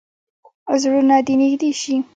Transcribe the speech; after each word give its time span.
زړونه 0.81 1.15
دې 1.25 1.33
نږدې 1.41 1.69
شي. 1.81 1.95